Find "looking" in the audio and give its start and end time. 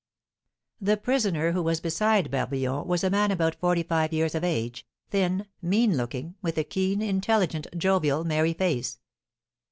5.95-6.33